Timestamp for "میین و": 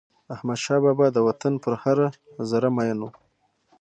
2.75-3.09